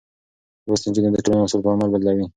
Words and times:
لوستې 0.67 0.87
نجونې 0.89 1.09
د 1.13 1.17
ټولنې 1.25 1.43
اصول 1.45 1.61
په 1.63 1.71
عمل 1.73 1.89
بدلوي. 1.93 2.25